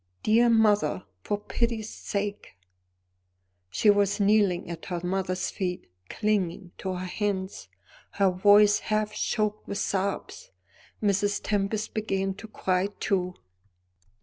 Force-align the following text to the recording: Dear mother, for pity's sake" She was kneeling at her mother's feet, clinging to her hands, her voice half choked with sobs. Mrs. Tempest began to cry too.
Dear 0.23 0.49
mother, 0.49 1.03
for 1.23 1.39
pity's 1.39 1.93
sake" 1.93 2.57
She 3.69 3.91
was 3.91 4.19
kneeling 4.19 4.67
at 4.67 4.85
her 4.85 4.99
mother's 5.03 5.51
feet, 5.51 5.91
clinging 6.09 6.71
to 6.79 6.93
her 6.95 7.05
hands, 7.05 7.67
her 8.13 8.31
voice 8.31 8.79
half 8.79 9.13
choked 9.13 9.67
with 9.67 9.77
sobs. 9.77 10.49
Mrs. 11.03 11.39
Tempest 11.43 11.93
began 11.93 12.33
to 12.33 12.47
cry 12.47 12.87
too. 12.99 13.35